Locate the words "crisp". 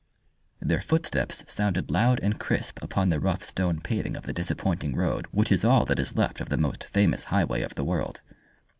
2.39-2.79